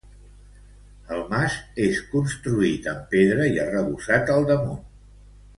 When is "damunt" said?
4.55-4.85